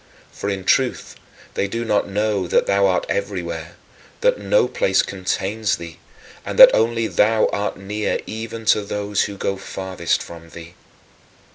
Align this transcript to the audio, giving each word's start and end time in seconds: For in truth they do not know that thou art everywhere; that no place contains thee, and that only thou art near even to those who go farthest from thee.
For 0.31 0.49
in 0.49 0.63
truth 0.63 1.15
they 1.53 1.67
do 1.67 1.85
not 1.85 2.09
know 2.09 2.47
that 2.47 2.65
thou 2.65 2.87
art 2.87 3.05
everywhere; 3.07 3.75
that 4.21 4.39
no 4.39 4.67
place 4.67 5.03
contains 5.03 5.75
thee, 5.77 5.99
and 6.43 6.57
that 6.57 6.73
only 6.73 7.05
thou 7.05 7.45
art 7.53 7.77
near 7.77 8.17
even 8.25 8.65
to 8.73 8.81
those 8.81 9.25
who 9.25 9.37
go 9.37 9.57
farthest 9.57 10.23
from 10.23 10.49
thee. 10.49 10.73